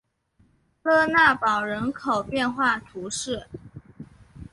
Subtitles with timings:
[0.81, 3.47] 勒讷堡人口变化图示